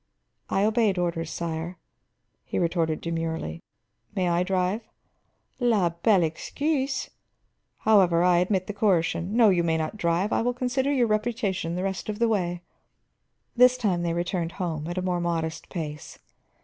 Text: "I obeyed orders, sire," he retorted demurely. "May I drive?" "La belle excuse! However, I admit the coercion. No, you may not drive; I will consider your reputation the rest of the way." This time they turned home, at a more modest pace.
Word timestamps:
"I 0.49 0.63
obeyed 0.63 0.97
orders, 0.97 1.29
sire," 1.29 1.77
he 2.43 2.57
retorted 2.57 3.01
demurely. 3.01 3.61
"May 4.15 4.29
I 4.29 4.41
drive?" 4.41 4.81
"La 5.59 5.89
belle 5.89 6.23
excuse! 6.23 7.11
However, 7.81 8.23
I 8.23 8.39
admit 8.39 8.65
the 8.65 8.73
coercion. 8.73 9.37
No, 9.37 9.49
you 9.49 9.63
may 9.63 9.77
not 9.77 9.97
drive; 9.97 10.33
I 10.33 10.41
will 10.41 10.55
consider 10.55 10.91
your 10.91 11.05
reputation 11.05 11.75
the 11.75 11.83
rest 11.83 12.09
of 12.09 12.17
the 12.17 12.27
way." 12.27 12.63
This 13.55 13.77
time 13.77 14.01
they 14.01 14.23
turned 14.23 14.53
home, 14.53 14.87
at 14.87 14.97
a 14.97 15.03
more 15.03 15.21
modest 15.21 15.69
pace. 15.69 16.17